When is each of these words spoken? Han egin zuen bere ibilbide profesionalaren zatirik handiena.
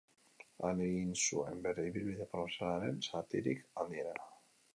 Han 0.67 0.79
egin 0.85 1.11
zuen 1.27 1.61
bere 1.65 1.85
ibilbide 1.89 2.27
profesionalaren 2.33 2.99
zatirik 3.11 3.63
handiena. 3.83 4.19